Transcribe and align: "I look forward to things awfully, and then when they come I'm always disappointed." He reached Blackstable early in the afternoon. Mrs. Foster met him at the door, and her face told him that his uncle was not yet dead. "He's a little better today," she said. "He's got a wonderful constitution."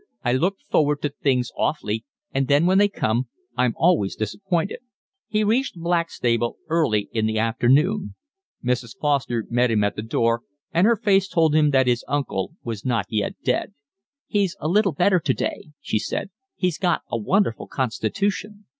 "I 0.23 0.33
look 0.33 0.57
forward 0.71 1.03
to 1.03 1.09
things 1.21 1.51
awfully, 1.55 2.05
and 2.33 2.47
then 2.47 2.65
when 2.65 2.79
they 2.79 2.87
come 2.89 3.27
I'm 3.55 3.73
always 3.75 4.15
disappointed." 4.15 4.79
He 5.27 5.43
reached 5.43 5.75
Blackstable 5.75 6.57
early 6.69 7.07
in 7.11 7.27
the 7.27 7.37
afternoon. 7.37 8.15
Mrs. 8.65 8.97
Foster 8.97 9.45
met 9.51 9.69
him 9.69 9.83
at 9.83 9.95
the 9.95 10.01
door, 10.01 10.41
and 10.73 10.87
her 10.87 10.95
face 10.95 11.27
told 11.27 11.53
him 11.53 11.69
that 11.69 11.85
his 11.85 12.03
uncle 12.07 12.55
was 12.63 12.83
not 12.83 13.05
yet 13.09 13.35
dead. 13.43 13.75
"He's 14.25 14.57
a 14.59 14.67
little 14.67 14.93
better 14.93 15.19
today," 15.19 15.69
she 15.79 15.99
said. 15.99 16.31
"He's 16.55 16.79
got 16.79 17.03
a 17.11 17.15
wonderful 17.19 17.67
constitution." 17.67 18.65